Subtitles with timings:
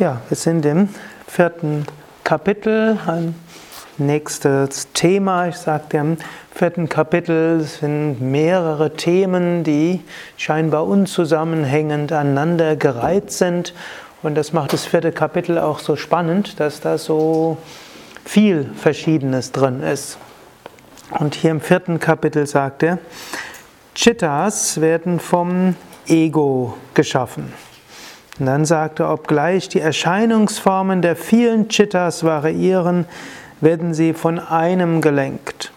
[0.00, 0.88] Ja, wir sind im
[1.28, 1.86] vierten
[2.24, 2.98] Kapitel.
[3.06, 3.36] Ein
[3.96, 5.46] nächstes Thema.
[5.46, 6.16] Ich sagte, im
[6.52, 10.02] vierten Kapitel sind mehrere Themen, die
[10.36, 13.72] scheinbar unzusammenhängend aneinander gereiht sind.
[14.24, 17.56] Und das macht das vierte Kapitel auch so spannend, dass da so
[18.24, 20.18] viel Verschiedenes drin ist.
[21.20, 22.98] Und hier im vierten Kapitel sagt er,
[23.94, 25.76] Chittas werden vom
[26.08, 27.52] Ego geschaffen.
[28.38, 33.06] Und dann sagt er, obgleich die Erscheinungsformen der vielen Chittas variieren,
[33.60, 35.72] werden sie von einem gelenkt.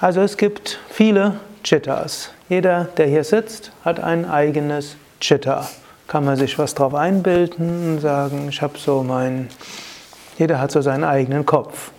[0.00, 2.30] Also es gibt viele Chittas.
[2.48, 5.68] Jeder, der hier sitzt, hat ein eigenes Chitta.
[6.06, 9.48] Kann man sich was drauf einbilden und sagen, ich habe so mein.
[10.38, 11.90] Jeder hat so seinen eigenen Kopf.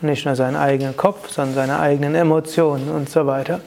[0.00, 3.60] Nicht nur seinen eigenen Kopf, sondern seine eigenen Emotionen und so weiter.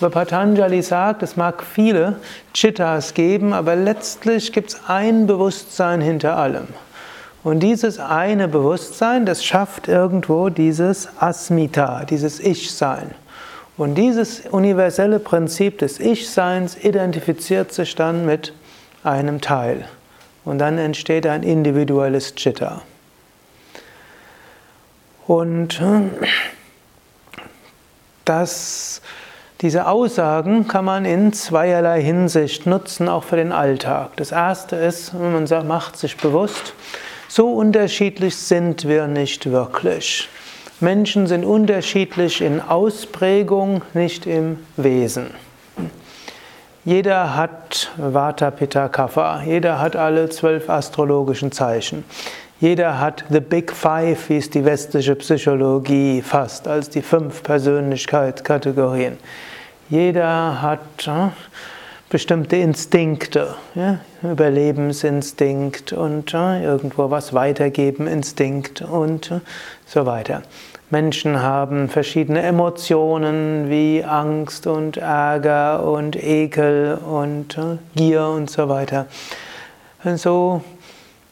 [0.00, 2.16] Aber Patanjali sagt, es mag viele
[2.54, 6.68] Chittas geben, aber letztlich gibt es ein Bewusstsein hinter allem.
[7.42, 13.12] Und dieses eine Bewusstsein, das schafft irgendwo dieses Asmita, dieses Ich-Sein.
[13.76, 18.52] Und dieses universelle Prinzip des Ich-Seins identifiziert sich dann mit
[19.04, 19.84] einem Teil.
[20.44, 22.82] Und dann entsteht ein individuelles Chitta.
[25.26, 25.80] Und
[28.24, 29.00] das
[29.60, 34.16] diese Aussagen kann man in zweierlei Hinsicht nutzen, auch für den Alltag.
[34.16, 36.74] Das erste ist, wenn man sagt, macht sich bewusst,
[37.26, 40.28] so unterschiedlich sind wir nicht wirklich.
[40.80, 45.30] Menschen sind unterschiedlich in Ausprägung, nicht im Wesen.
[46.84, 49.42] Jeder hat Vata, Pitta, Kapha.
[49.42, 52.04] Jeder hat alle zwölf astrologischen Zeichen.
[52.60, 59.18] Jeder hat The Big Five, wie es die westliche Psychologie fasst, als die fünf Persönlichkeitskategorien.
[59.90, 61.10] Jeder hat
[62.10, 69.32] bestimmte Instinkte, ja, Überlebensinstinkt und ja, irgendwo was weitergeben Instinkt und
[69.86, 70.42] so weiter.
[70.90, 77.58] Menschen haben verschiedene Emotionen wie Angst und Ärger und Ekel und
[77.94, 79.06] Gier und so weiter.
[80.04, 80.62] Und so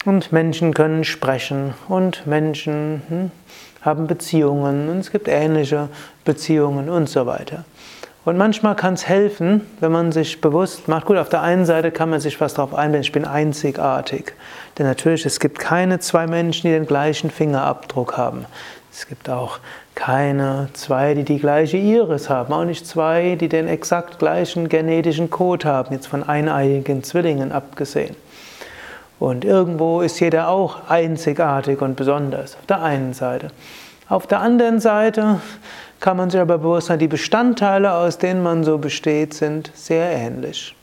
[0.06, 3.30] und Menschen können sprechen und Menschen hm,
[3.82, 5.88] haben Beziehungen und es gibt ähnliche
[6.24, 7.64] Beziehungen und so weiter.
[8.26, 11.92] Und manchmal kann es helfen, wenn man sich bewusst macht, gut, auf der einen Seite
[11.92, 14.32] kann man sich was darauf einbilden, ich bin einzigartig.
[14.76, 18.44] Denn natürlich, es gibt keine zwei Menschen, die den gleichen Fingerabdruck haben.
[18.92, 19.60] Es gibt auch
[19.94, 25.31] keine zwei, die die gleiche Iris haben, auch nicht zwei, die den exakt gleichen genetischen
[25.31, 28.16] Code haben, jetzt von eineiigen Zwillingen abgesehen.
[29.20, 33.53] Und irgendwo ist jeder auch einzigartig und besonders, auf der einen Seite.
[34.09, 35.41] Auf der anderen Seite
[36.06, 40.08] kann man sich aber bewusst sein, die Bestandteile, aus denen man so besteht, sind sehr
[40.08, 40.76] ähnlich.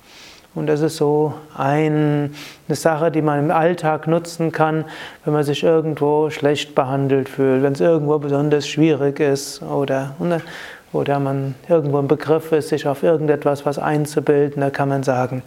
[0.53, 2.29] Und das ist so eine
[2.67, 4.83] Sache, die man im Alltag nutzen kann,
[5.23, 10.13] wenn man sich irgendwo schlecht behandelt fühlt, wenn es irgendwo besonders schwierig ist oder,
[10.91, 14.59] oder man irgendwo im Begriff ist, sich auf irgendetwas was einzubilden.
[14.59, 15.41] Da kann man sagen,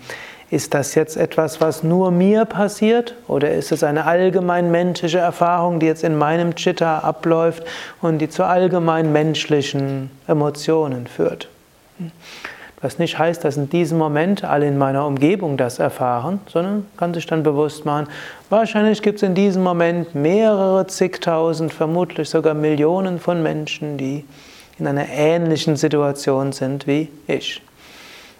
[0.51, 5.81] ist das jetzt etwas, was nur mir passiert oder ist es eine allgemein menschliche Erfahrung,
[5.81, 7.65] die jetzt in meinem Chitta abläuft
[8.01, 11.49] und die zu allgemein menschlichen Emotionen führt?
[12.81, 17.15] Was nicht heißt, dass in diesem Moment alle in meiner Umgebung das erfahren, sondern kann
[17.15, 18.07] sich dann bewusst machen,
[18.51, 24.25] wahrscheinlich gibt es in diesem Moment mehrere zigtausend, vermutlich sogar Millionen von Menschen, die
[24.79, 27.63] in einer ähnlichen Situation sind wie ich.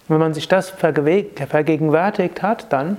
[0.07, 2.97] Wenn man sich das vergegenwärtigt hat, dann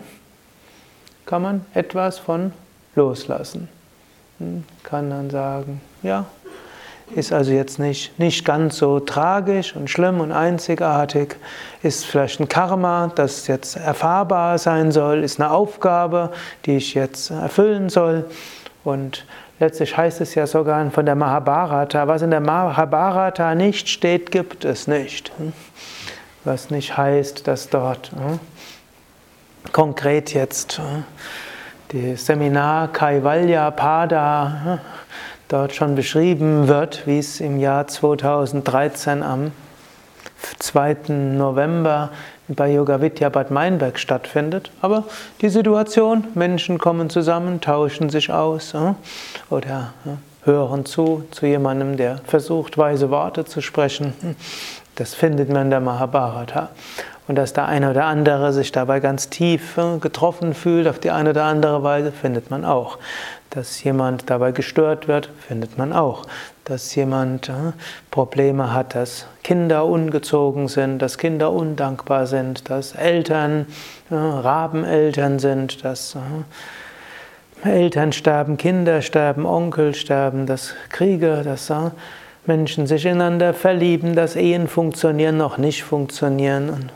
[1.25, 2.53] kann man etwas von
[2.95, 3.69] loslassen.
[4.39, 6.27] Hm, kann dann sagen, ja,
[7.15, 11.37] ist also jetzt nicht, nicht ganz so tragisch und schlimm und einzigartig,
[11.83, 16.33] ist vielleicht ein Karma, das jetzt erfahrbar sein soll, ist eine Aufgabe,
[16.67, 18.25] die ich jetzt erfüllen soll.
[18.85, 19.25] Und
[19.59, 24.65] letztlich heißt es ja sogar von der Mahabharata, was in der Mahabharata nicht steht, gibt
[24.65, 25.33] es nicht.
[26.45, 28.39] Was nicht heißt, dass dort äh,
[29.73, 31.03] konkret jetzt äh,
[31.93, 34.79] die Seminar Kaivalya Pada äh,
[35.49, 39.53] dort schon beschrieben wird, wie es im Jahr 2013 am
[40.59, 40.97] 2.
[41.09, 42.11] November
[42.49, 44.71] bei Yoga Vidya Bad Meinberg stattfindet.
[44.81, 45.05] Aber
[45.41, 48.95] die Situation, Menschen kommen zusammen, tauschen sich aus äh,
[49.51, 54.15] oder äh, hören zu, zu jemandem, der versucht, weise Worte zu sprechen.
[54.99, 56.71] Das findet man in der Mahabharata.
[57.29, 61.13] Und dass der eine oder andere sich dabei ganz tief äh, getroffen fühlt, auf die
[61.13, 62.99] eine oder andere Weise, findet man auch.
[63.51, 66.25] Dass jemand dabei gestört wird, findet man auch.
[66.65, 67.73] Dass jemand äh,
[68.11, 73.67] Probleme hat, dass Kinder ungezogen sind, dass Kinder undankbar sind, dass Eltern
[74.11, 76.17] äh, Rabeneltern sind, dass
[77.63, 81.69] Eltern sterben, Kinder sterben, Onkel sterben, dass Kriege, dass
[82.49, 86.91] Menschen sich ineinander verlieben, dass Ehen funktionieren, noch nicht funktionieren.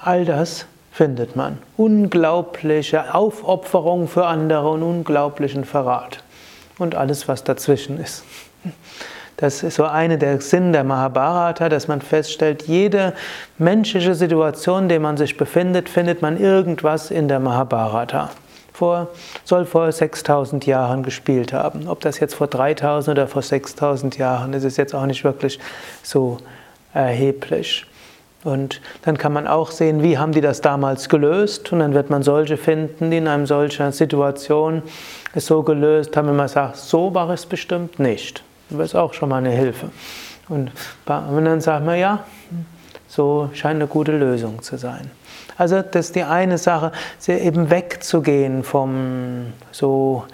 [0.00, 1.58] All das findet man.
[1.76, 6.22] Unglaubliche Aufopferung für andere und unglaublichen Verrat.
[6.78, 8.22] Und alles, was dazwischen ist.
[9.38, 13.14] Das ist so eine der Sinn der Mahabharata, dass man feststellt, jede
[13.56, 18.30] menschliche Situation, in der man sich befindet, findet man irgendwas in der Mahabharata
[18.72, 19.08] vor,
[19.44, 21.88] soll vor 6000 Jahren gespielt haben.
[21.88, 25.58] Ob das jetzt vor 3000 oder vor 6000 Jahren ist, ist jetzt auch nicht wirklich
[26.02, 26.38] so
[26.94, 27.86] erheblich.
[28.42, 31.72] Und dann kann man auch sehen, wie haben die das damals gelöst.
[31.72, 34.82] Und dann wird man solche finden, die in einer solchen Situation
[35.34, 38.42] es so gelöst haben, wenn man sagt, so war es bestimmt nicht.
[38.70, 39.90] Das ist auch schon mal eine Hilfe.
[40.48, 40.72] Und
[41.04, 42.24] dann sagt man, ja,
[43.08, 45.10] so scheint eine gute Lösung zu sein.
[45.60, 46.90] Also das ist die eine Sache,
[47.28, 50.24] eben wegzugehen vom so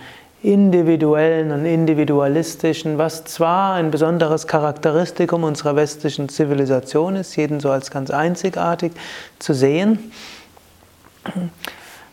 [0.40, 7.90] individuellen und individualistischen, was zwar ein besonderes Charakteristikum unserer westlichen Zivilisation ist, jeden so als
[7.90, 8.93] ganz einzigartig
[9.40, 10.12] zu sehen,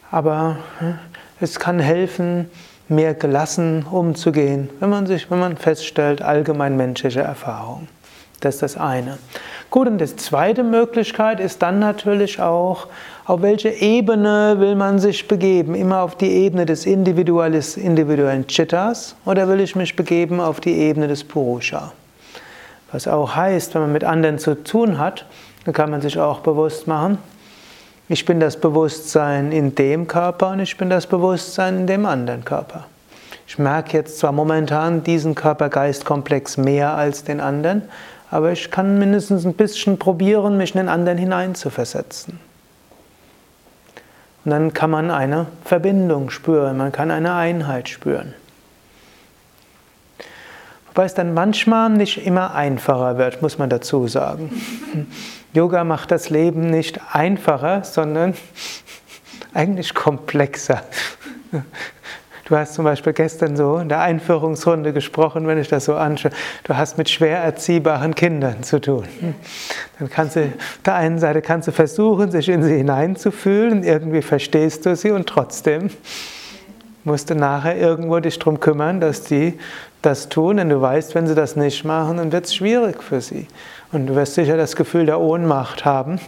[0.10, 0.58] aber
[1.40, 2.50] es kann helfen,
[2.90, 7.88] mehr gelassen umzugehen, wenn man sich, wenn man feststellt, allgemein menschliche Erfahrung.
[8.40, 9.20] Das ist das eine.
[9.74, 12.86] Gut, und die zweite Möglichkeit ist dann natürlich auch,
[13.26, 15.74] auf welche Ebene will man sich begeben?
[15.74, 21.08] Immer auf die Ebene des individuellen Chittas oder will ich mich begeben auf die Ebene
[21.08, 21.92] des Purusha?
[22.92, 25.26] Was auch heißt, wenn man mit anderen zu tun hat,
[25.66, 27.18] dann kann man sich auch bewusst machen,
[28.10, 32.46] ich bin das Bewusstsein in dem Körper und ich bin das Bewusstsein in dem anderen
[32.46, 32.86] Körper.
[33.48, 37.82] Ich merke jetzt zwar momentan diesen Körper-Geist-Komplex mehr als den anderen,
[38.34, 42.40] aber ich kann mindestens ein bisschen probieren, mich in den anderen hineinzuversetzen.
[44.44, 48.34] Und dann kann man eine Verbindung spüren, man kann eine Einheit spüren.
[50.88, 54.52] Wobei es dann manchmal nicht immer einfacher wird, muss man dazu sagen.
[55.54, 58.34] Yoga macht das Leben nicht einfacher, sondern
[59.54, 60.82] eigentlich komplexer.
[62.54, 66.30] Du hast zum Beispiel gestern so in der Einführungsrunde gesprochen, wenn ich das so anschaue.
[66.64, 69.06] Du hast mit schwer erziehbaren Kindern zu tun.
[69.98, 70.52] Dann kannst du, auf
[70.86, 75.26] der einen Seite kannst du versuchen, sich in sie hineinzufühlen, irgendwie verstehst du sie und
[75.26, 75.90] trotzdem
[77.04, 79.58] musst du nachher irgendwo dich darum kümmern, dass die
[80.04, 83.20] das tun, denn du weißt, wenn sie das nicht machen, dann wird es schwierig für
[83.20, 83.48] sie.
[83.92, 86.20] Und du wirst sicher das Gefühl der Ohnmacht haben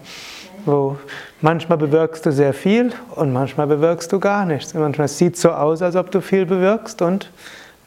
[0.66, 0.98] wo
[1.42, 4.74] manchmal bewirkst du sehr viel und manchmal bewirkst du gar nichts.
[4.74, 7.32] Und manchmal sieht es so aus, als ob du viel bewirkst und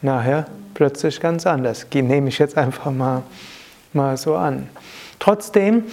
[0.01, 1.85] nachher plötzlich ganz anders.
[1.91, 3.23] Die nehme ich jetzt einfach mal,
[3.93, 4.69] mal so an.
[5.19, 5.83] Trotzdem,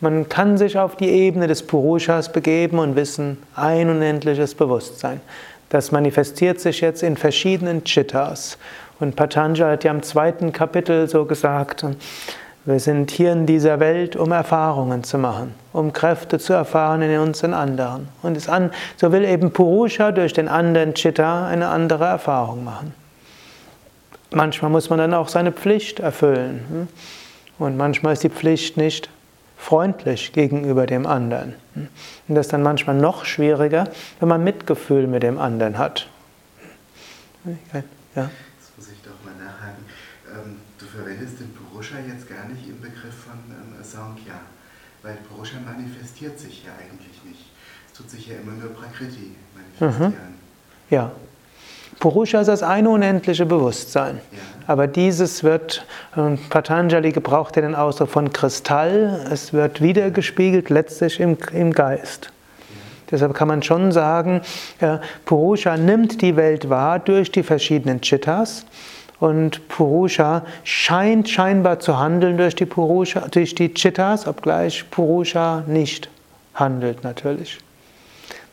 [0.00, 5.20] man kann sich auf die Ebene des Purushas begeben und wissen, ein unendliches Bewusstsein.
[5.68, 8.56] Das manifestiert sich jetzt in verschiedenen Chittas.
[9.00, 11.84] Und Patanjali hat ja im zweiten Kapitel so gesagt,
[12.66, 17.20] wir sind hier in dieser Welt, um Erfahrungen zu machen, um Kräfte zu erfahren in
[17.20, 18.08] uns und anderen.
[18.22, 22.92] Und so will eben Purusha durch den anderen Chitta eine andere Erfahrung machen.
[24.32, 26.64] Manchmal muss man dann auch seine Pflicht erfüllen.
[26.68, 26.88] Hm?
[27.58, 29.08] Und manchmal ist die Pflicht nicht
[29.56, 31.54] freundlich gegenüber dem anderen.
[31.74, 31.88] Hm?
[32.26, 33.88] Und das ist dann manchmal noch schwieriger,
[34.18, 36.08] wenn man Mitgefühl mit dem anderen hat.
[37.44, 37.54] Ja?
[37.72, 39.84] Jetzt muss ich doch mal nachhaken.
[40.34, 41.54] Ähm, du verwendest den
[41.86, 44.34] Purusha jetzt gar nicht im Begriff von ähm, Sankhya,
[45.02, 47.50] weil Purusha manifestiert sich ja eigentlich nicht.
[47.86, 50.10] Es tut sich ja immer nur Prakriti manifestieren.
[50.10, 50.90] Mhm.
[50.90, 51.12] Ja.
[52.00, 54.20] Purusha ist das eine unendliche Bewusstsein.
[54.32, 54.38] Ja.
[54.66, 61.20] Aber dieses wird, ähm, Patanjali gebraucht ja den Ausdruck von Kristall, es wird wiedergespiegelt letztlich
[61.20, 62.32] im, im Geist.
[63.08, 64.40] Deshalb kann man schon sagen,
[65.24, 68.66] Purusha nimmt die Welt wahr durch die verschiedenen Chittas
[69.20, 76.08] und Purusha scheint scheinbar zu handeln durch die, Purusha, durch die Chittas, obgleich Purusha nicht
[76.54, 77.58] handelt natürlich.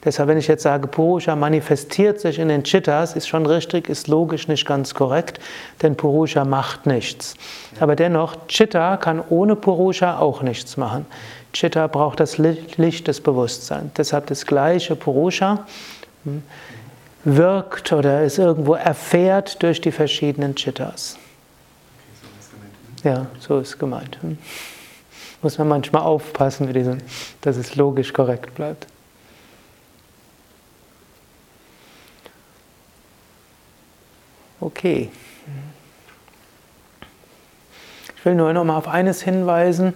[0.05, 4.10] Deshalb, wenn ich jetzt sage, Purusha manifestiert sich in den Chittas, ist schon richtig, ist
[4.10, 5.39] logisch nicht ganz korrekt,
[5.82, 7.36] denn Purusha macht nichts.
[7.79, 11.05] Aber dennoch, Chitta kann ohne Purusha auch nichts machen.
[11.53, 13.91] Chitta braucht das Licht des Bewusstseins.
[13.96, 15.65] Deshalb das gleiche Purusha
[16.25, 16.43] hm,
[17.23, 21.17] wirkt oder es irgendwo erfährt durch die verschiedenen Chittas.
[23.03, 24.21] Ja, so ist gemeint.
[24.21, 24.37] Hm.
[25.41, 26.99] muss man manchmal aufpassen, mit diesem,
[27.41, 28.87] dass es logisch korrekt bleibt.
[34.61, 35.09] Okay.
[38.15, 39.93] Ich will nur noch mal auf eines hinweisen.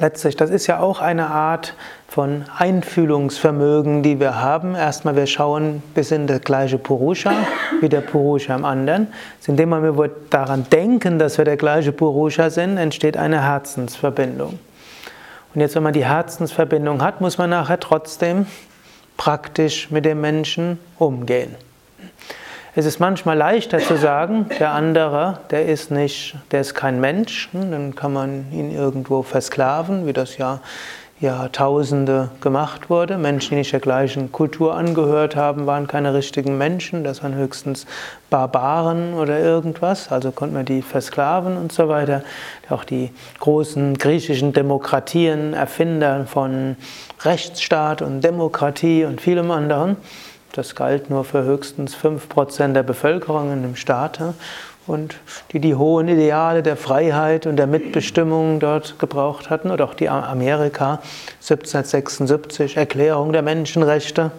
[0.00, 1.74] Letztlich, das ist ja auch eine Art
[2.12, 4.74] von Einfühlungsvermögen, die wir haben.
[4.74, 7.32] Erstmal, wir schauen bis in das gleiche Purusha,
[7.80, 9.06] wie der Purusha im anderen.
[9.46, 14.58] Indem wir daran denken, dass wir der gleiche Purusha sind, entsteht eine Herzensverbindung.
[15.54, 18.44] Und jetzt, wenn man die Herzensverbindung hat, muss man nachher trotzdem
[19.16, 21.54] praktisch mit dem Menschen umgehen.
[22.74, 27.48] Es ist manchmal leichter zu sagen, der andere, der ist nicht, der ist kein Mensch,
[27.52, 30.60] hm, dann kann man ihn irgendwo versklaven, wie das ja
[31.22, 33.16] Jahrtausende gemacht wurde.
[33.16, 37.86] Menschen, die nicht der gleichen Kultur angehört haben, waren keine richtigen Menschen, das waren höchstens
[38.28, 42.24] Barbaren oder irgendwas, also konnte man die versklaven und so weiter.
[42.68, 46.76] Auch die großen griechischen Demokratien, Erfinder von
[47.20, 49.96] Rechtsstaat und Demokratie und vielem anderen,
[50.52, 54.20] das galt nur für höchstens 5% der Bevölkerung in dem Staat
[54.92, 55.16] und
[55.52, 59.70] die die hohen Ideale der Freiheit und der Mitbestimmung dort gebraucht hatten.
[59.70, 61.00] Oder auch die Amerika
[61.40, 64.30] 1776, Erklärung der Menschenrechte.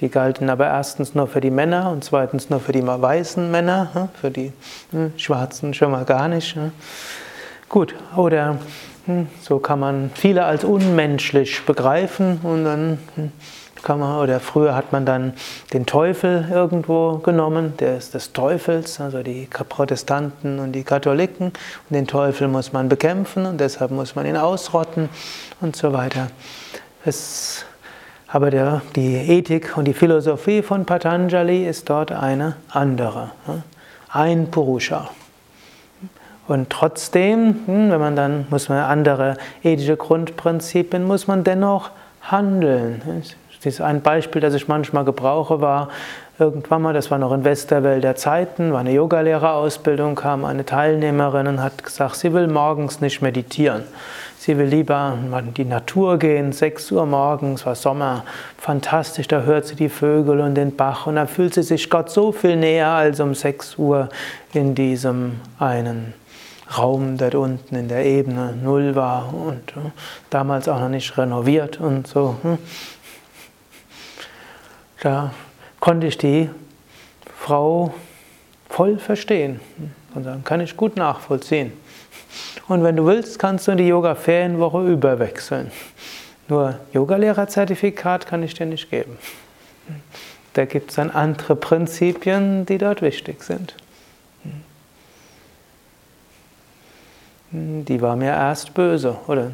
[0.00, 4.08] Die galten aber erstens nur für die Männer und zweitens nur für die weißen Männer,
[4.18, 4.52] für die
[4.92, 6.56] hm, Schwarzen schon mal gar nicht.
[7.68, 8.56] Gut, oder
[9.04, 13.32] hm, so kann man viele als unmenschlich begreifen und dann hm,
[13.82, 15.34] kann man, oder früher hat man dann
[15.72, 21.46] den Teufel irgendwo genommen, der ist des Teufels, also die Protestanten und die Katholiken.
[21.46, 21.54] Und
[21.90, 25.08] den Teufel muss man bekämpfen und deshalb muss man ihn ausrotten
[25.60, 26.28] und so weiter.
[27.04, 27.64] Es,
[28.28, 33.30] aber der, die Ethik und die Philosophie von Patanjali ist dort eine andere.
[34.08, 35.10] Ein Purusha.
[36.50, 41.90] Und trotzdem, hm, wenn man dann, muss man andere ethische Grundprinzipien, muss man dennoch
[42.22, 43.02] handeln.
[43.80, 45.90] Ein Beispiel, das ich manchmal gebrauche, war
[46.38, 51.46] irgendwann mal, das war noch in Westerwelt der Zeiten, war eine Yogalehrerausbildung, kam eine Teilnehmerin
[51.46, 53.82] und hat gesagt, sie will morgens nicht meditieren.
[54.38, 58.24] Sie will lieber in die Natur gehen, 6 Uhr morgens, war Sommer,
[58.56, 62.08] fantastisch, da hört sie die Vögel und den Bach und da fühlt sie sich Gott
[62.08, 64.08] so viel näher als um 6 Uhr
[64.54, 66.14] in diesem einen
[66.78, 69.90] Raum dort unten in der Ebene Null war und äh,
[70.30, 72.36] damals auch noch nicht renoviert und so.
[75.00, 75.32] Da
[75.80, 76.50] konnte ich die
[77.36, 77.94] Frau
[78.68, 79.60] voll verstehen
[80.14, 81.72] und sagen, kann ich gut nachvollziehen.
[82.68, 85.72] Und wenn du willst, kannst du in die Yoga-Ferienwoche überwechseln.
[86.48, 89.18] Nur Yogalehrzerzertifikat kann ich dir nicht geben.
[90.52, 93.76] Da gibt es dann andere Prinzipien, die dort wichtig sind.
[97.52, 99.52] Die war mir erst böse, oder?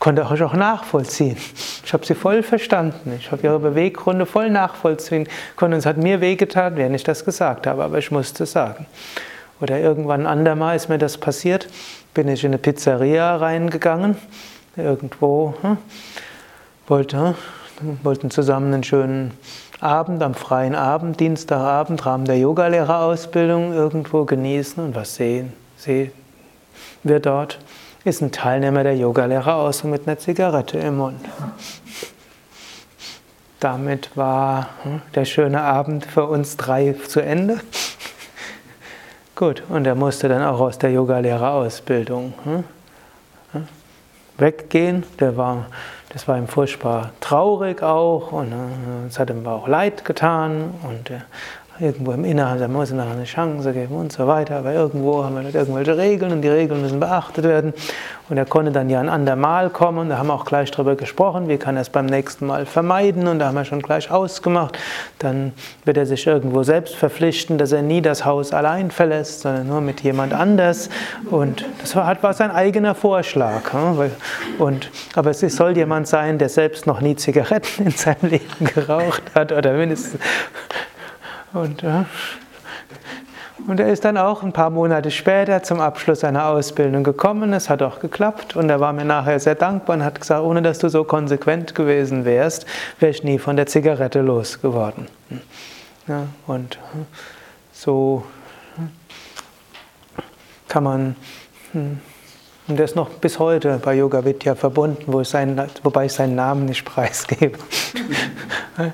[0.00, 1.36] Konnte ich auch nachvollziehen.
[1.84, 3.14] Ich habe sie voll verstanden.
[3.16, 5.74] Ich habe ihre Beweggründe voll nachvollziehen können.
[5.74, 8.86] Es hat mir wehgetan, wenn ich das gesagt habe, aber ich musste sagen.
[9.60, 11.68] Oder irgendwann andermal ist mir das passiert,
[12.14, 14.16] bin ich in eine Pizzeria reingegangen,
[14.76, 15.78] irgendwo, hm,
[16.88, 17.36] wollte,
[18.02, 19.30] wollten zusammen einen schönen
[19.78, 26.10] Abend, am freien Abend, Dienstagabend, Rahmen der Yogalehrerausbildung irgendwo genießen und was sehen, sehen
[27.04, 27.60] wir dort
[28.04, 31.20] ist ein Teilnehmer der Yogalehrerausbildung mit einer Zigarette im Mund.
[33.60, 37.60] Damit war hm, der schöne Abend für uns drei zu Ende.
[39.34, 42.64] Gut, und er musste dann auch aus der Yogalehrerausbildung hm,
[43.52, 43.68] hm,
[44.36, 45.04] weggehen.
[45.18, 45.66] Der war,
[46.10, 48.52] das war ihm furchtbar traurig auch und
[49.08, 51.22] es hat ihm auch leid getan und er
[51.80, 55.34] irgendwo im Inneren, da muss noch eine Chance geben und so weiter, aber irgendwo haben
[55.34, 57.74] wir dort irgendwelche Regeln und die Regeln müssen beachtet werden.
[58.30, 61.48] Und er konnte dann ja ein andermal kommen, da haben wir auch gleich drüber gesprochen,
[61.48, 64.78] wie kann er es beim nächsten Mal vermeiden und da haben wir schon gleich ausgemacht.
[65.18, 65.52] Dann
[65.84, 69.80] wird er sich irgendwo selbst verpflichten, dass er nie das Haus allein verlässt, sondern nur
[69.80, 70.88] mit jemand anders.
[71.30, 73.74] Und das war sein eigener Vorschlag.
[74.58, 79.22] Und, aber es soll jemand sein, der selbst noch nie Zigaretten in seinem Leben geraucht
[79.34, 80.20] hat oder mindestens
[81.54, 82.04] und, äh,
[83.66, 87.52] und er ist dann auch ein paar Monate später zum Abschluss seiner Ausbildung gekommen.
[87.52, 90.60] Es hat auch geklappt und er war mir nachher sehr dankbar und hat gesagt, ohne
[90.60, 92.66] dass du so konsequent gewesen wärst,
[93.00, 95.06] wäre ich nie von der Zigarette losgeworden.
[96.06, 96.78] Ja, und
[97.72, 98.24] so
[100.68, 101.16] kann man,
[101.72, 102.00] hm,
[102.66, 106.12] und er ist noch bis heute bei Yoga Vidya verbunden, wo ich seinen, wobei ich
[106.12, 107.58] seinen Namen nicht preisgebe.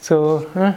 [0.00, 0.74] so, hm,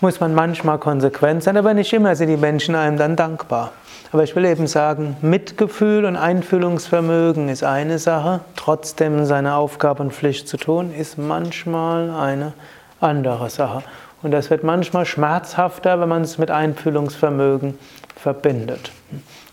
[0.00, 3.72] muss man manchmal konsequent sein, aber nicht immer sind die Menschen einem dann dankbar.
[4.12, 10.12] Aber ich will eben sagen, Mitgefühl und Einfühlungsvermögen ist eine Sache, trotzdem seine Aufgabe und
[10.12, 12.52] Pflicht zu tun, ist manchmal eine
[13.00, 13.82] andere Sache.
[14.22, 17.78] Und das wird manchmal schmerzhafter, wenn man es mit Einfühlungsvermögen
[18.16, 18.90] verbindet.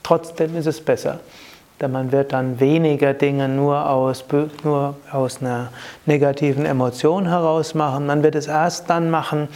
[0.03, 1.19] Trotzdem ist es besser,
[1.81, 4.23] denn man wird dann weniger Dinge nur aus,
[4.63, 5.69] nur aus einer
[6.05, 8.05] negativen Emotion heraus machen.
[8.05, 9.47] Man wird es erst dann machen,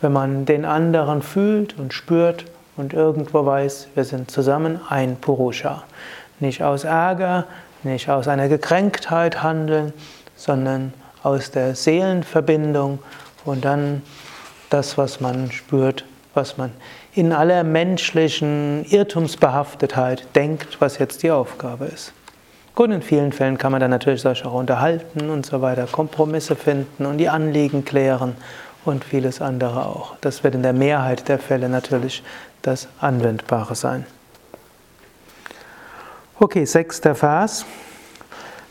[0.00, 2.44] wenn man den anderen fühlt und spürt
[2.76, 5.82] und irgendwo weiß, wir sind zusammen ein Purusha.
[6.38, 7.44] Nicht aus Ärger,
[7.82, 9.92] nicht aus einer Gekränktheit handeln,
[10.36, 10.92] sondern
[11.22, 12.98] aus der Seelenverbindung
[13.44, 14.02] und dann
[14.70, 16.70] das, was man spürt, was man
[17.12, 22.12] in aller menschlichen Irrtumsbehaftetheit denkt, was jetzt die Aufgabe ist.
[22.76, 26.54] Gut, in vielen Fällen kann man dann natürlich sich auch unterhalten und so weiter, Kompromisse
[26.54, 28.36] finden und die Anliegen klären
[28.84, 30.16] und vieles andere auch.
[30.20, 32.22] Das wird in der Mehrheit der Fälle natürlich
[32.62, 34.06] das Anwendbare sein.
[36.38, 37.66] Okay, sechster Vers.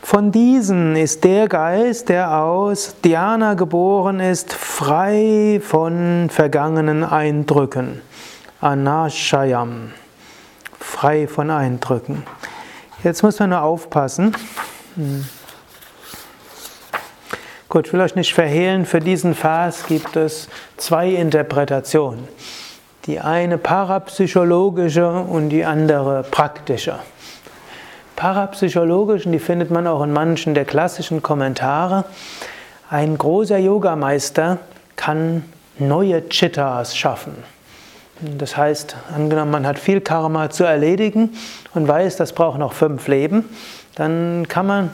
[0.02, 8.00] Von diesen ist der Geist, der aus Dhyana geboren ist, frei von vergangenen Eindrücken.
[8.60, 9.92] Anashayam.
[10.78, 12.24] Frei von Eindrücken.
[13.04, 14.34] Jetzt muss man nur aufpassen.
[17.70, 22.26] Gut, ich will euch nicht verhehlen, für diesen Vers gibt es zwei Interpretationen.
[23.06, 26.98] Die eine parapsychologische und die andere praktische.
[28.16, 32.06] Parapsychologischen, die findet man auch in manchen der klassischen Kommentare.
[32.90, 34.58] Ein großer Yogameister
[34.96, 35.44] kann
[35.78, 37.36] neue Chittas schaffen.
[38.20, 41.36] Das heißt, angenommen, man hat viel Karma zu erledigen
[41.72, 43.48] und weiß, das braucht noch fünf Leben,
[43.94, 44.90] dann kann man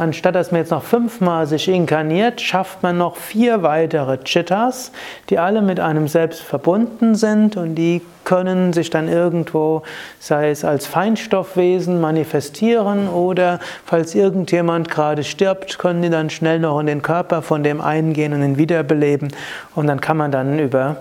[0.00, 4.92] Anstatt dass man jetzt noch fünfmal sich inkarniert, schafft man noch vier weitere Chittas,
[5.28, 9.82] die alle mit einem selbst verbunden sind und die können sich dann irgendwo,
[10.18, 16.80] sei es als Feinstoffwesen, manifestieren oder falls irgendjemand gerade stirbt, können die dann schnell noch
[16.80, 19.28] in den Körper von dem eingehen und ihn wiederbeleben
[19.74, 20.96] und dann kann man dann über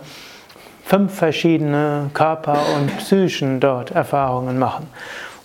[0.83, 4.87] fünf verschiedene Körper und Psychen dort Erfahrungen machen.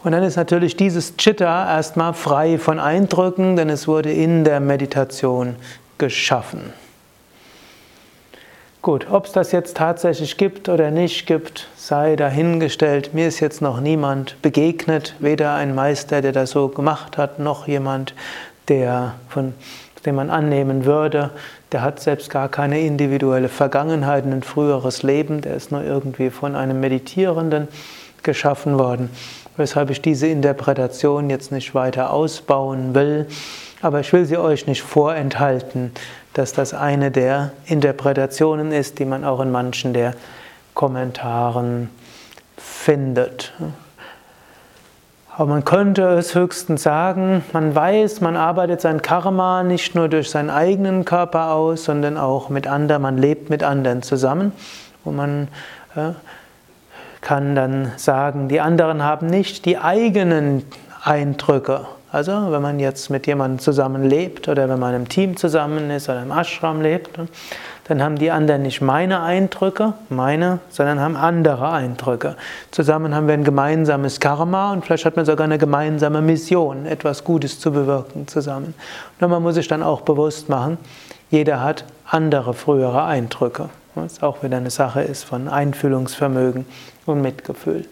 [0.04, 4.60] Und dann ist natürlich dieses Chitta erstmal frei von Eindrücken, denn es wurde in der
[4.60, 5.56] Meditation
[5.96, 6.74] geschaffen.
[8.82, 13.14] Gut, ob es das jetzt tatsächlich gibt oder nicht gibt, sei dahingestellt.
[13.14, 17.66] Mir ist jetzt noch niemand begegnet, weder ein Meister, der das so gemacht hat, noch
[17.66, 18.14] jemand,
[18.68, 19.54] der von
[20.04, 21.30] den man annehmen würde,
[21.72, 26.54] der hat selbst gar keine individuelle Vergangenheit, ein früheres Leben, der ist nur irgendwie von
[26.54, 27.68] einem Meditierenden
[28.22, 29.08] geschaffen worden
[29.56, 33.26] weshalb ich diese Interpretation jetzt nicht weiter ausbauen will.
[33.82, 35.92] Aber ich will sie euch nicht vorenthalten,
[36.32, 40.14] dass das eine der Interpretationen ist, die man auch in manchen der
[40.74, 41.90] Kommentaren
[42.56, 43.52] findet.
[45.36, 50.30] Aber man könnte es höchstens sagen, man weiß, man arbeitet sein Karma nicht nur durch
[50.30, 54.52] seinen eigenen Körper aus, sondern auch mit anderen, man lebt mit anderen zusammen.
[55.04, 55.48] Und man
[57.24, 60.62] kann dann sagen, die anderen haben nicht die eigenen
[61.02, 61.86] Eindrücke.
[62.12, 66.08] Also wenn man jetzt mit jemandem zusammen lebt oder wenn man im Team zusammen ist
[66.08, 67.18] oder im Ashram lebt,
[67.88, 72.36] dann haben die anderen nicht meine Eindrücke, meine, sondern haben andere Eindrücke.
[72.70, 77.24] Zusammen haben wir ein gemeinsames Karma und vielleicht hat man sogar eine gemeinsame Mission, etwas
[77.24, 78.74] Gutes zu bewirken zusammen.
[79.18, 80.78] Und man muss sich dann auch bewusst machen,
[81.30, 86.66] jeder hat andere frühere Eindrücke was auch wieder eine Sache ist von Einfühlungsvermögen
[87.06, 87.86] und Mitgefühl.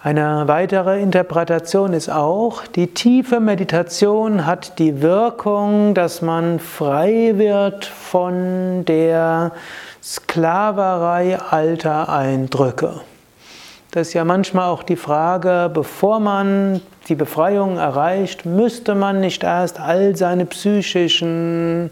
[0.00, 7.84] Eine weitere Interpretation ist auch, die tiefe Meditation hat die Wirkung, dass man frei wird
[7.84, 9.50] von der
[10.00, 13.00] Sklaverei alter Eindrücke.
[13.90, 19.42] Das ist ja manchmal auch die Frage, bevor man die Befreiung erreicht, müsste man nicht
[19.42, 21.90] erst all seine psychischen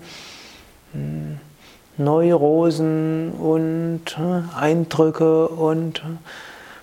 [0.92, 1.40] hm,
[1.98, 6.02] Neurosen und äh, Eindrücke und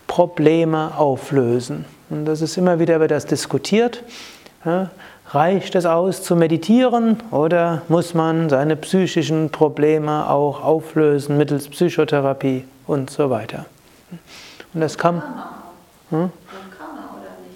[0.08, 1.86] Probleme auflösen.
[2.10, 4.04] Und das ist immer wieder über das diskutiert.
[5.34, 12.66] Reicht es aus zu meditieren oder muss man seine psychischen Probleme auch auflösen mittels Psychotherapie
[12.86, 13.66] und so weiter?
[14.74, 15.24] Und das kann.
[16.12, 16.30] Hm?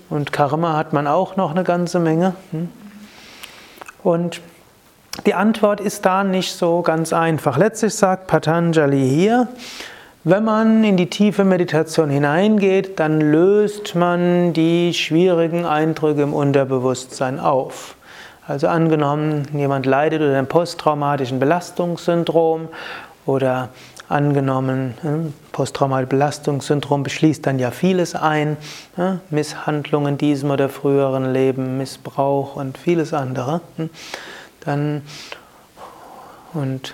[0.09, 2.33] Und Karma hat man auch noch eine ganze Menge.
[2.51, 2.69] Hm?
[4.03, 4.41] Und
[5.25, 7.57] die Antwort ist da nicht so ganz einfach.
[7.57, 9.47] Letztlich sagt Patanjali hier,
[10.23, 17.39] wenn man in die tiefe Meditation hineingeht, dann löst man die schwierigen Eindrücke im Unterbewusstsein
[17.39, 17.95] auf.
[18.45, 22.69] Also angenommen, jemand leidet unter einem posttraumatischen Belastungssyndrom
[23.25, 23.69] Oder
[24.09, 28.55] angenommen, hm, posttraumale Belastungssyndrom beschließt dann ja vieles ein,
[28.95, 33.61] hm, Misshandlungen in diesem oder früheren Leben, Missbrauch und vieles andere.
[34.61, 35.01] Dann
[36.53, 36.93] und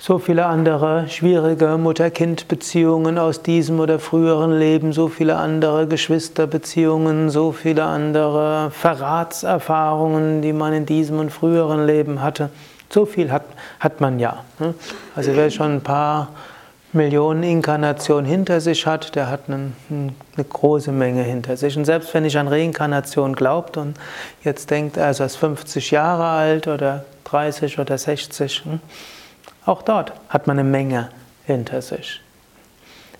[0.00, 7.50] so viele andere schwierige Mutter-Kind-Beziehungen aus diesem oder früheren Leben, so viele andere Geschwisterbeziehungen, so
[7.50, 12.50] viele andere Verratserfahrungen, die man in diesem und früheren Leben hatte.
[12.90, 13.44] So viel hat,
[13.80, 14.44] hat man ja.
[14.60, 14.74] Ne?
[15.16, 16.28] Also wer schon ein paar
[16.92, 21.76] Millionen Inkarnationen hinter sich hat, der hat eine, eine, große Menge hinter sich.
[21.76, 23.94] Und selbst wenn ich an Reinkarnation glaubt und
[24.42, 28.80] jetzt denkt, er ist 50 Jahre alt oder 30 oder 60, hm,
[29.66, 31.10] auch dort hat man eine Menge
[31.44, 32.22] hinter sich.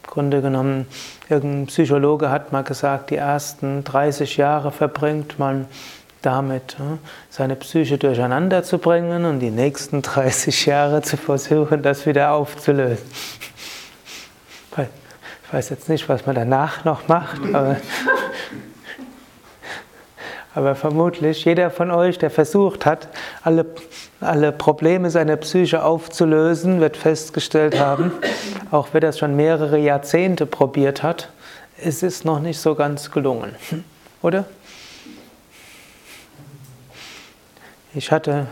[0.03, 0.87] Im Grunde genommen,
[1.29, 5.67] irgendein Psychologe hat mal gesagt, die ersten 30 Jahre verbringt man
[6.23, 12.07] damit hm, seine Psyche durcheinander zu bringen und die nächsten 30 Jahre zu versuchen, das
[12.07, 13.05] wieder aufzulösen.
[14.77, 17.77] Ich weiß jetzt nicht, was man danach noch macht, aber,
[20.55, 23.09] aber vermutlich jeder von euch, der versucht hat,
[23.43, 23.65] alle,
[24.21, 28.13] alle Probleme seiner Psyche aufzulösen, wird festgestellt haben,
[28.71, 31.31] auch wer das schon mehrere Jahrzehnte probiert hat,
[31.83, 33.55] es ist noch nicht so ganz gelungen.
[34.23, 34.45] Oder?
[37.95, 38.47] Ich hatte,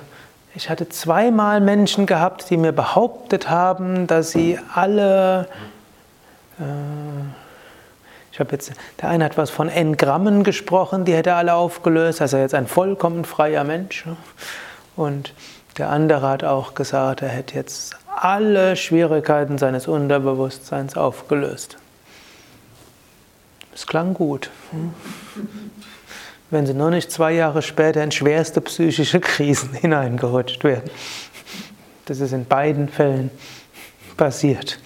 [0.55, 5.49] ich hatte zweimal Menschen gehabt, die mir behauptet haben, dass sie alle,
[8.33, 12.21] ich habe jetzt, der eine hat was von N-Grammen gesprochen, die hätte er alle aufgelöst,
[12.21, 14.05] also jetzt ein vollkommen freier Mensch.
[14.97, 15.35] Und
[15.79, 21.77] der andere hat auch gesagt, er hätte jetzt alle Schwierigkeiten seines Unterbewusstseins aufgelöst.
[23.75, 24.51] Es klang gut
[26.51, 30.90] wenn sie nur nicht zwei Jahre später in schwerste psychische Krisen hineingerutscht werden.
[32.07, 33.31] Das ist in beiden Fällen
[34.16, 34.79] passiert.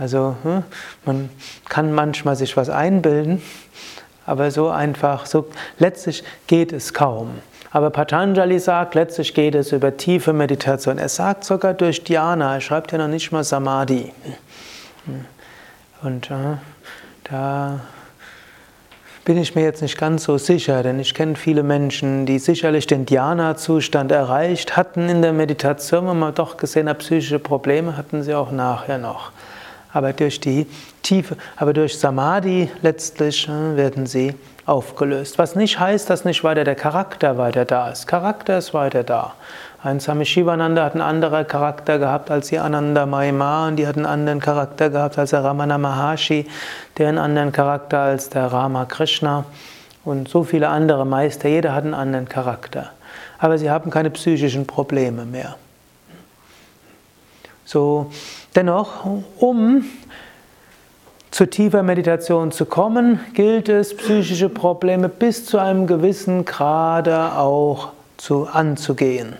[0.00, 0.62] Also hm,
[1.04, 1.28] man
[1.68, 3.42] kann manchmal sich was einbilden,
[4.24, 5.46] aber so einfach, so
[5.78, 7.38] letztlich geht es kaum.
[7.70, 10.98] Aber Patanjali sagt, letztlich geht es über tiefe Meditation.
[10.98, 14.12] Er sagt sogar durch Dhyana, er schreibt ja noch nicht mal Samadhi.
[16.02, 16.56] Und äh,
[17.24, 17.80] da
[19.26, 22.86] bin ich mir jetzt nicht ganz so sicher, denn ich kenne viele Menschen, die sicherlich
[22.86, 28.22] den Dhyana-Zustand erreicht hatten in der Meditation, wenn man doch gesehen hat, psychische Probleme hatten
[28.22, 29.30] sie auch nachher noch.
[29.92, 30.66] Aber durch die
[31.02, 34.34] Tiefe, aber durch Samadhi letztlich äh, werden sie
[34.66, 35.38] aufgelöst.
[35.38, 38.06] Was nicht heißt, dass nicht weiter der Charakter weiter da ist.
[38.06, 39.34] Charakter ist weiter da.
[39.82, 43.96] Ein Swami Shivananda hat einen anderen Charakter gehabt als die Ananda Mahima und die hat
[43.96, 46.46] einen anderen Charakter gehabt als der Ramana Maharshi,
[46.98, 49.46] der einen anderen Charakter als der Ramakrishna
[50.04, 51.48] und so viele andere Meister.
[51.48, 52.90] Jeder hat einen anderen Charakter.
[53.38, 55.56] Aber sie haben keine psychischen Probleme mehr.
[57.64, 58.10] So,
[58.54, 59.06] dennoch,
[59.38, 59.84] um
[61.30, 67.92] zu tiefer Meditation zu kommen, gilt es, psychische Probleme bis zu einem gewissen Grade auch
[68.16, 69.36] zu, anzugehen.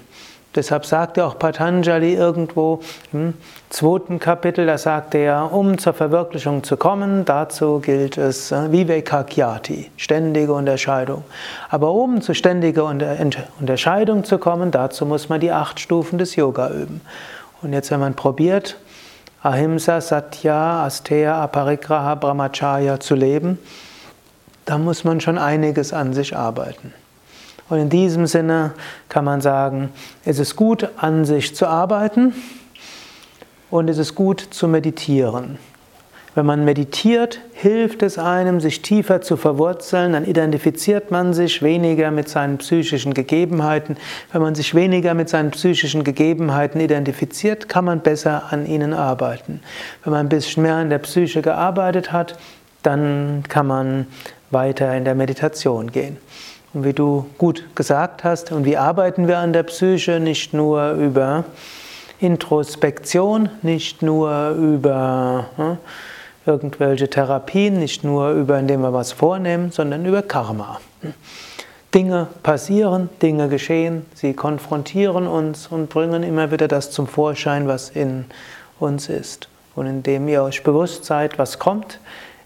[0.57, 2.81] Deshalb sagt er auch Patanjali irgendwo
[3.13, 3.35] im
[3.69, 9.93] zweiten Kapitel, da sagt er, um zur Verwirklichung zu kommen, dazu gilt es äh, Vivekakyati,
[9.97, 11.23] ständige Unterscheidung.
[11.69, 16.71] Aber um zu ständiger Unterscheidung zu kommen, dazu muss man die acht Stufen des Yoga
[16.71, 17.01] üben.
[17.63, 18.77] Und jetzt, wenn man probiert,
[19.43, 23.59] Ahimsa, Satya, Asteya, Aparigraha, Brahmacharya zu leben,
[24.67, 26.93] dann muss man schon einiges an sich arbeiten.
[27.71, 28.73] Und in diesem Sinne
[29.09, 29.91] kann man sagen,
[30.25, 32.35] es ist gut, an sich zu arbeiten
[33.71, 35.59] und es ist gut zu meditieren.
[36.37, 42.13] Wenn man meditiert, hilft es einem, sich tiefer zu verwurzeln, dann identifiziert man sich weniger
[42.13, 43.97] mit seinen psychischen Gegebenheiten.
[44.33, 49.61] Wenn man sich weniger mit seinen psychischen Gegebenheiten identifiziert, kann man besser an ihnen arbeiten.
[50.05, 52.39] Wenn man ein bisschen mehr an der Psyche gearbeitet hat,
[52.85, 54.07] dann kann man
[54.53, 56.17] weiter in der Meditation gehen.
[56.73, 60.21] Und wie du gut gesagt hast, und wie arbeiten wir an der Psyche?
[60.21, 61.45] Nicht nur über
[62.21, 65.79] Introspektion, nicht nur über hm,
[66.47, 70.81] irgendwelche Therapien, nicht nur über, indem wir was vornehmen, sondern über Karma.
[71.95, 77.91] Dinge passieren, Dinge geschehen, sie konfrontieren uns und bringen immer wieder das zum Vorschein, was
[77.91, 78.27] in
[78.79, 79.49] uns ist.
[79.75, 81.99] Und indem ihr euch bewusst seid, was kommt,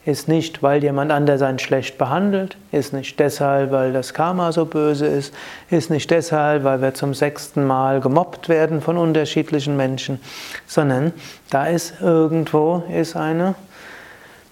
[0.07, 4.67] ist nicht, weil jemand anders einen schlecht behandelt, ist nicht deshalb, weil das Karma so
[4.67, 5.33] böse ist,
[5.71, 10.21] ist nicht deshalb, weil wir zum sechsten Mal gemobbt werden von unterschiedlichen Menschen,
[10.67, 11.13] sondern
[11.51, 13.55] da ist irgendwo ist eine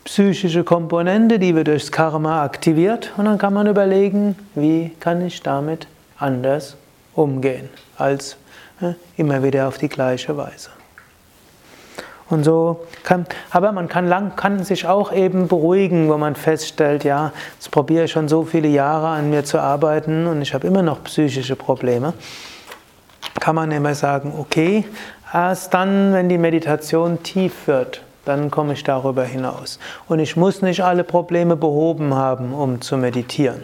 [0.05, 5.43] psychische Komponente, die wir durchs Karma aktiviert und dann kann man überlegen, wie kann ich
[5.43, 5.87] damit
[6.19, 6.77] anders
[7.15, 8.37] umgehen als
[9.17, 10.71] immer wieder auf die gleiche Weise.
[12.29, 17.05] Und so kann, aber man kann, lang, kann sich auch eben beruhigen, wo man feststellt,
[17.05, 20.67] ja, jetzt probiere ich schon so viele Jahre an mir zu arbeiten und ich habe
[20.67, 22.15] immer noch psychische Probleme.
[23.39, 24.87] Kann man immer sagen, okay,
[25.33, 29.79] erst dann, wenn die Meditation tief wird, dann komme ich darüber hinaus.
[30.09, 33.63] Und ich muss nicht alle Probleme behoben haben, um zu meditieren.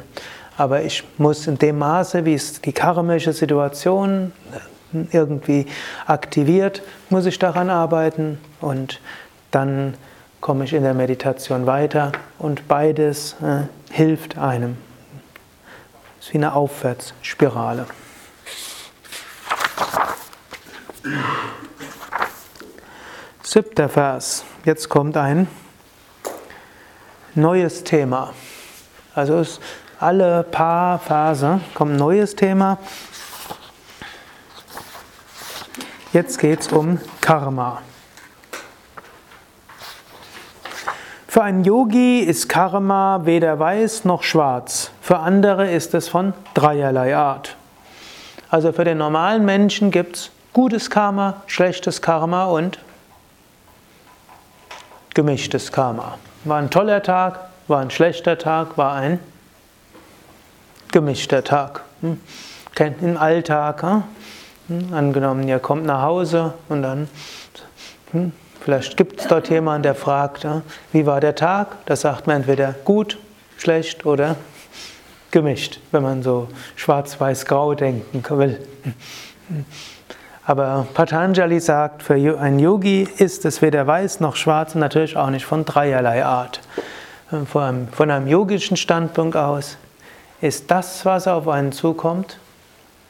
[0.57, 4.33] Aber ich muss in dem Maße, wie es die karmische Situation
[5.13, 5.67] irgendwie
[6.07, 9.01] aktiviert, muss ich daran arbeiten und
[9.51, 9.95] dann
[10.41, 14.77] komme ich in der Meditation weiter und beides äh, hilft einem.
[16.19, 17.87] Es ist wie eine Aufwärtsspirale.
[23.51, 24.45] Siebter Vers.
[24.67, 25.49] Jetzt kommt ein
[27.35, 28.35] neues Thema.
[29.15, 29.43] Also
[29.99, 32.77] alle paar Verse kommt ein neues Thema.
[36.13, 37.81] Jetzt geht es um Karma.
[41.27, 44.91] Für einen Yogi ist Karma weder weiß noch schwarz.
[45.01, 47.57] Für andere ist es von dreierlei Art.
[48.51, 52.79] Also für den normalen Menschen gibt es gutes Karma, schlechtes Karma und
[55.19, 56.17] gemischtes Karma.
[56.45, 59.19] War ein toller Tag, war ein schlechter Tag, war ein
[60.93, 61.81] gemischter Tag.
[62.03, 62.21] Hm?
[63.01, 63.83] Im Alltag.
[63.83, 64.05] Hm?
[64.69, 67.09] Hm, angenommen, ihr kommt nach Hause und dann,
[68.13, 70.47] hm, vielleicht gibt es dort jemanden, der fragt,
[70.93, 71.85] wie war der Tag?
[71.87, 73.19] Da sagt man entweder gut,
[73.57, 74.37] schlecht oder
[75.33, 78.61] gemischt, wenn man so schwarz-weiß-grau denken will.
[80.49, 85.29] Aber Patanjali sagt, für einen Yogi ist es weder weiß noch schwarz und natürlich auch
[85.29, 86.63] nicht von dreierlei Art.
[87.45, 89.77] Von einem, von einem yogischen Standpunkt aus
[90.41, 92.39] ist das, was auf einen zukommt,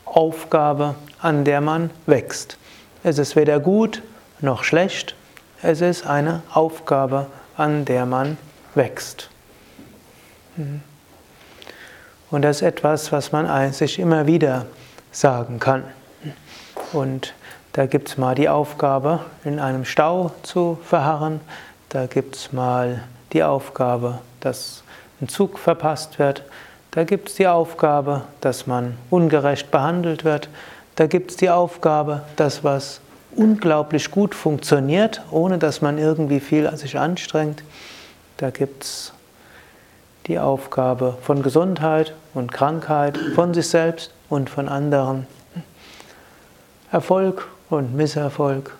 [0.04, 2.58] Aufgabe an der man wächst.
[3.04, 4.02] Es ist weder gut
[4.40, 5.14] noch schlecht,
[5.62, 8.36] es ist eine Aufgabe, an der man
[8.74, 9.30] wächst.
[10.56, 10.80] Mhm.
[12.32, 14.66] Und das ist etwas, was man sich immer wieder
[15.12, 15.84] sagen kann.
[16.92, 17.34] Und
[17.72, 21.40] da gibt es mal die Aufgabe, in einem Stau zu verharren.
[21.90, 24.82] Da gibt es mal die Aufgabe, dass
[25.20, 26.42] ein Zug verpasst wird.
[26.90, 30.48] Da gibt es die Aufgabe, dass man ungerecht behandelt wird.
[30.96, 33.00] Da gibt es die Aufgabe, dass was
[33.36, 37.62] unglaublich gut funktioniert, ohne dass man irgendwie viel sich anstrengt.
[38.38, 39.12] Da gibt es
[40.26, 45.26] die Aufgabe von Gesundheit und Krankheit, von sich selbst und von anderen.
[46.90, 48.74] Erfolg und Misserfolg.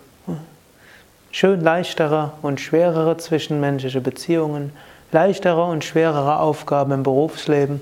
[1.31, 4.73] Schön leichtere und schwerere zwischenmenschliche Beziehungen,
[5.11, 7.81] leichtere und schwerere Aufgaben im Berufsleben,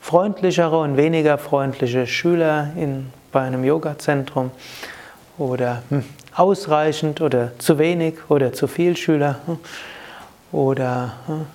[0.00, 4.50] freundlichere und weniger freundliche Schüler in bei einem Yoga-Zentrum
[5.36, 9.58] oder hm, ausreichend oder zu wenig oder zu viel Schüler hm,
[10.50, 11.46] oder hm,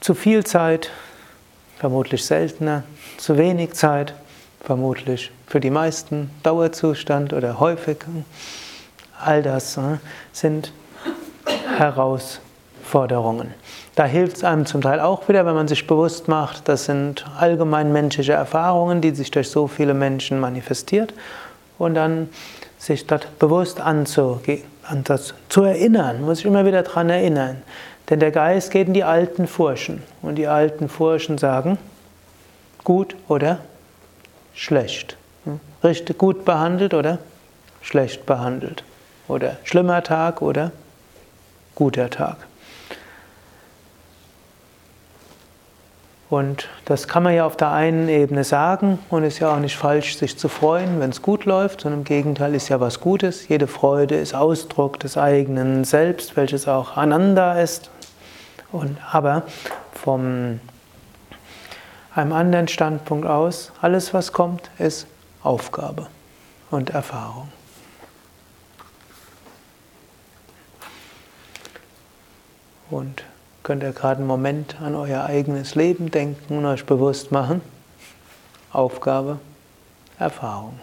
[0.00, 0.90] zu viel Zeit,
[1.78, 2.82] vermutlich seltener,
[3.18, 4.14] zu wenig Zeit,
[4.66, 7.98] vermutlich für die meisten Dauerzustand oder häufig.
[9.24, 9.78] All das
[10.32, 10.72] sind
[11.78, 13.54] Herausforderungen.
[13.94, 17.24] Da hilft es einem zum Teil auch wieder, wenn man sich bewusst macht, das sind
[17.38, 21.14] allgemein menschliche Erfahrungen, die sich durch so viele Menschen manifestiert
[21.78, 22.28] und dann
[22.76, 27.62] sich dort bewusst anzugehen, an das zu erinnern, muss ich immer wieder daran erinnern.
[28.10, 31.78] Denn der Geist geht in die alten Furchen und die alten Furchen sagen,
[32.84, 33.60] gut oder
[34.56, 35.16] schlecht.
[35.44, 35.60] Hm?
[35.84, 37.18] Richtig gut behandelt oder
[37.82, 38.82] schlecht behandelt.
[39.28, 40.72] Oder schlimmer Tag oder
[41.76, 42.38] guter Tag.
[46.28, 49.76] Und das kann man ja auf der einen Ebene sagen und ist ja auch nicht
[49.76, 53.46] falsch, sich zu freuen, wenn es gut läuft, sondern im Gegenteil ist ja was Gutes.
[53.46, 57.90] Jede Freude ist Ausdruck des eigenen Selbst, welches auch aneinander ist.
[58.72, 59.44] Und, aber
[59.92, 60.58] vom
[62.16, 65.06] einem anderen Standpunkt aus, alles was kommt, ist
[65.42, 66.08] Aufgabe
[66.70, 67.48] und Erfahrung.
[72.90, 73.24] Und
[73.66, 77.62] Könnt ihr gerade einen Moment an euer eigenes Leben denken und euch bewusst machen?
[78.72, 79.40] Aufgabe,
[80.20, 80.78] Erfahrung.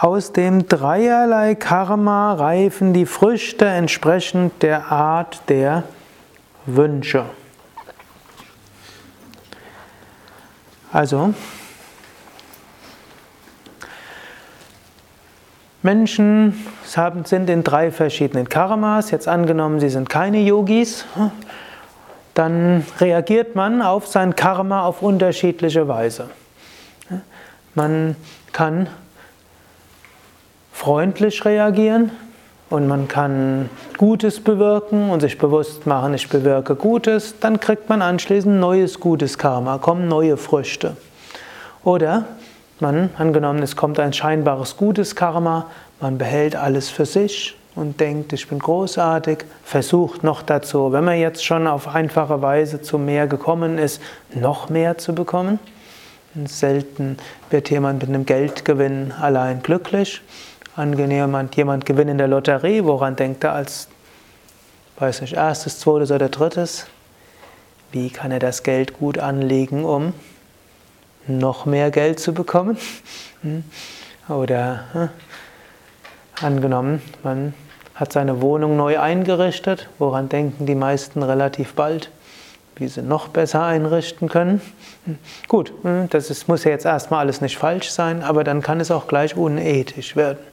[0.00, 5.82] Aus dem dreierlei Karma reifen die Früchte entsprechend der Art der
[6.64, 7.26] Wünsche.
[10.90, 11.34] Also,
[15.82, 16.66] Menschen
[17.24, 19.10] sind in drei verschiedenen Karmas.
[19.10, 21.04] Jetzt angenommen, sie sind keine Yogis.
[22.32, 26.30] dann reagiert man auf sein Karma auf unterschiedliche Weise.
[27.74, 28.16] Man
[28.54, 28.88] kann
[30.80, 32.10] freundlich reagieren
[32.70, 38.00] und man kann Gutes bewirken und sich bewusst machen, ich bewirke Gutes, dann kriegt man
[38.00, 40.96] anschließend neues gutes Karma, kommen neue Früchte.
[41.84, 42.24] Oder
[42.80, 45.66] man, angenommen, es kommt ein scheinbares gutes Karma,
[46.00, 51.18] man behält alles für sich und denkt, ich bin großartig, versucht noch dazu, wenn man
[51.18, 54.00] jetzt schon auf einfache Weise zu mehr gekommen ist,
[54.34, 55.58] noch mehr zu bekommen.
[56.46, 57.18] Selten
[57.50, 60.22] wird jemand mit einem Geldgewinn allein glücklich.
[60.76, 63.88] Angenehm, jemand gewinnt in der Lotterie, woran denkt er als,
[64.98, 66.86] weiß nicht, erstes, zweites oder drittes?
[67.90, 70.14] Wie kann er das Geld gut anlegen, um
[71.26, 72.76] noch mehr Geld zu bekommen?
[73.42, 73.64] Hm?
[74.28, 75.08] Oder hm?
[76.42, 77.54] angenommen, man
[77.94, 82.10] hat seine Wohnung neu eingerichtet, woran denken die meisten relativ bald?
[82.76, 84.60] Wie sie noch besser einrichten können.
[85.06, 85.18] Hm?
[85.48, 85.72] Gut,
[86.10, 89.08] das ist, muss ja jetzt erstmal alles nicht falsch sein, aber dann kann es auch
[89.08, 90.49] gleich unethisch werden.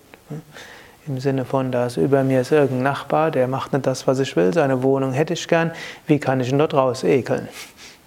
[1.07, 4.19] Im Sinne von, da ist über mir ist irgendein Nachbar, der macht nicht das, was
[4.19, 5.71] ich will, seine Wohnung hätte ich gern,
[6.05, 7.47] wie kann ich ihn dort raus ekeln?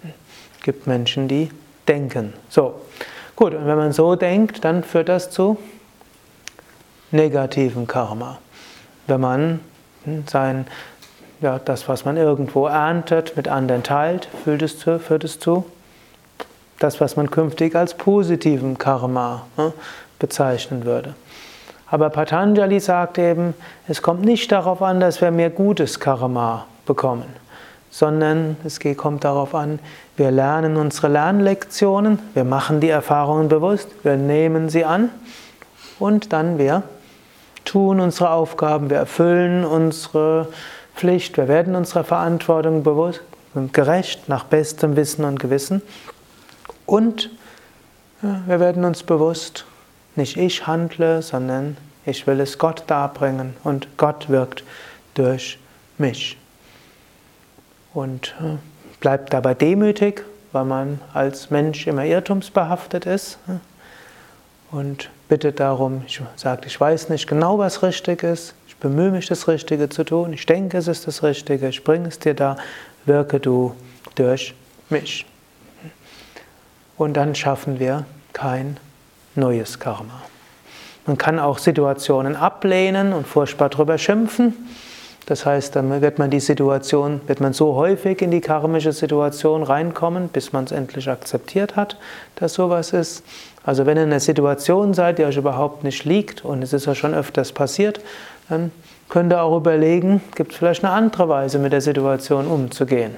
[0.03, 1.49] Es gibt Menschen, die
[1.87, 2.33] denken.
[2.49, 2.81] So,
[3.35, 5.57] gut, und wenn man so denkt, dann führt das zu
[7.09, 8.37] negativen Karma.
[9.07, 9.59] Wenn man
[10.27, 10.67] sein,
[11.41, 15.65] ja, das, was man irgendwo erntet, mit anderen teilt, führt es zu, führt es zu
[16.81, 19.71] das, was man künftig als positiven Karma ne,
[20.19, 21.15] bezeichnen würde.
[21.91, 23.53] Aber Patanjali sagt eben,
[23.87, 27.25] es kommt nicht darauf an, dass wir mehr gutes Karma bekommen,
[27.89, 29.79] sondern es kommt darauf an,
[30.15, 35.09] wir lernen unsere Lernlektionen, wir machen die Erfahrungen bewusst, wir nehmen sie an
[35.99, 36.83] und dann wir
[37.65, 40.47] tun unsere Aufgaben, wir erfüllen unsere
[40.95, 43.21] Pflicht, wir werden unserer Verantwortung bewusst
[43.73, 45.81] gerecht nach bestem Wissen und Gewissen.
[46.85, 47.29] Und
[48.21, 49.65] wir werden uns bewusst,
[50.15, 54.63] nicht ich handle, sondern ich will es Gott darbringen und Gott wirkt
[55.13, 55.57] durch
[55.97, 56.37] mich.
[57.93, 58.57] Und äh,
[58.99, 63.37] bleibt dabei demütig, weil man als Mensch immer irrtumsbehaftet ist.
[63.47, 63.53] Äh,
[64.71, 69.27] und bittet darum, ich sage, ich weiß nicht genau, was richtig ist, ich bemühe mich,
[69.27, 72.55] das Richtige zu tun, ich denke, es ist das Richtige, ich bringe es dir da,
[73.05, 73.75] wirke du
[74.15, 74.53] durch
[74.89, 75.25] mich.
[76.97, 78.77] Und dann schaffen wir kein
[79.35, 80.21] neues Karma.
[81.05, 84.53] Man kann auch Situationen ablehnen und furchtbar drüber schimpfen.
[85.25, 89.63] Das heißt, dann wird man die Situation, wird man so häufig in die karmische Situation
[89.63, 91.97] reinkommen, bis man es endlich akzeptiert hat,
[92.35, 93.23] dass sowas ist.
[93.63, 96.85] Also wenn ihr in einer Situation seid, die euch überhaupt nicht liegt, und es ist
[96.85, 98.01] ja schon öfters passiert,
[98.49, 98.71] dann
[99.09, 103.15] könnt ihr auch überlegen, gibt es vielleicht eine andere Weise, mit der Situation umzugehen.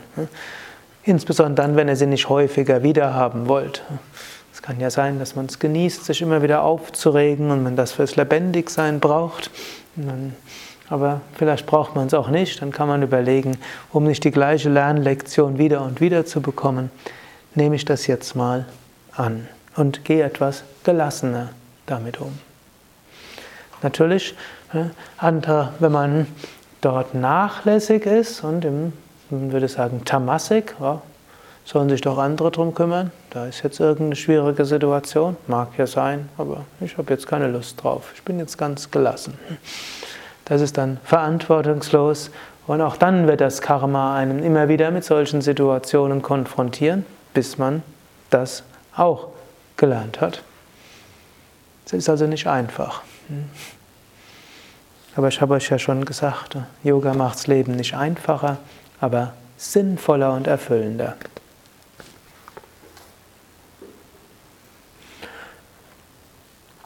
[1.03, 3.81] Insbesondere dann, wenn ihr sie nicht häufiger wiederhaben wollt
[4.63, 8.15] kann ja sein, dass man es genießt, sich immer wieder aufzuregen und man das fürs
[8.15, 9.51] Lebendigsein braucht.
[10.89, 12.61] Aber vielleicht braucht man es auch nicht.
[12.61, 13.57] Dann kann man überlegen,
[13.91, 16.91] um nicht die gleiche Lernlektion wieder und wieder zu bekommen,
[17.55, 18.65] nehme ich das jetzt mal
[19.11, 21.49] an und gehe etwas gelassener
[21.85, 22.39] damit um.
[23.81, 24.35] Natürlich,
[24.71, 26.27] wenn man
[26.79, 28.93] dort nachlässig ist und im,
[29.29, 30.75] man würde sagen, tamasik,
[31.65, 33.11] Sollen sich doch andere drum kümmern?
[33.29, 35.37] Da ist jetzt irgendeine schwierige Situation.
[35.47, 38.11] Mag ja sein, aber ich habe jetzt keine Lust drauf.
[38.15, 39.37] Ich bin jetzt ganz gelassen.
[40.45, 42.31] Das ist dann verantwortungslos
[42.67, 47.81] und auch dann wird das Karma einen immer wieder mit solchen Situationen konfrontieren, bis man
[48.29, 48.63] das
[48.95, 49.29] auch
[49.77, 50.43] gelernt hat.
[51.85, 53.01] Es ist also nicht einfach.
[55.15, 58.57] Aber ich habe euch ja schon gesagt, Yoga macht das Leben nicht einfacher,
[58.99, 61.15] aber sinnvoller und erfüllender.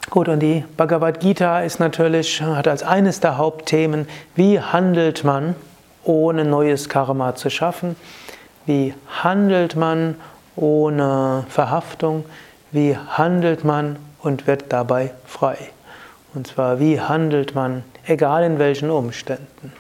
[0.10, 5.54] Gut, und die Bhagavad Gita ist natürlich, hat als eines der Hauptthemen, wie handelt man,
[6.06, 7.98] ohne neues Karma zu schaffen?
[8.65, 10.15] Wie handelt man
[10.56, 12.24] ohne Verhaftung?
[12.72, 15.58] Wie handelt man und wird dabei frei?
[16.34, 19.74] Und zwar, wie handelt man, egal in welchen Umständen?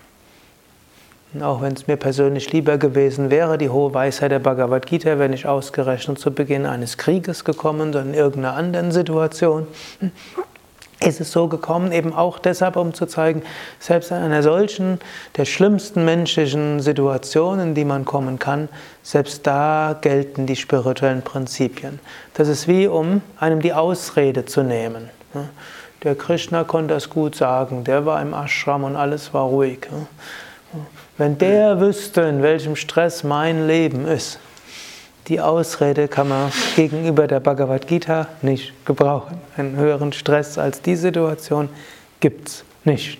[1.41, 5.29] Auch wenn es mir persönlich lieber gewesen wäre, die hohe Weisheit der Bhagavad Gita wäre
[5.29, 9.67] nicht ausgerechnet zu Beginn eines Krieges gekommen, sondern in irgendeiner anderen Situation.
[10.99, 13.43] Ist es so gekommen, eben auch deshalb, um zu zeigen,
[13.79, 14.99] selbst in einer solchen,
[15.35, 18.67] der schlimmsten menschlichen Situation, in die man kommen kann,
[19.03, 21.99] selbst da gelten die spirituellen Prinzipien.
[22.33, 25.09] Das ist wie, um einem die Ausrede zu nehmen.
[26.03, 29.87] Der Krishna konnte das gut sagen, der war im Ashram und alles war ruhig.
[31.17, 34.39] Wenn der wüsste, in welchem Stress mein Leben ist,
[35.27, 39.39] die Ausrede kann man gegenüber der Bhagavad Gita nicht gebrauchen.
[39.57, 41.69] Einen höheren Stress als die Situation
[42.19, 43.19] gibt es nicht.